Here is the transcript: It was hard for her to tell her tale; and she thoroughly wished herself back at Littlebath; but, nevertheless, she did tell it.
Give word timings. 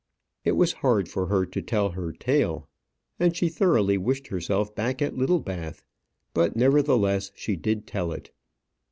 It 0.43 0.53
was 0.53 0.73
hard 0.81 1.07
for 1.07 1.27
her 1.27 1.45
to 1.45 1.61
tell 1.61 1.89
her 1.91 2.11
tale; 2.11 2.67
and 3.19 3.35
she 3.37 3.49
thoroughly 3.49 3.99
wished 3.99 4.29
herself 4.29 4.73
back 4.73 4.99
at 4.99 5.15
Littlebath; 5.15 5.83
but, 6.33 6.55
nevertheless, 6.55 7.31
she 7.35 7.55
did 7.55 7.85
tell 7.85 8.11
it. 8.11 8.31